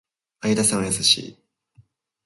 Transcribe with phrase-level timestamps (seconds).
[0.41, 1.37] 相田さんは優しい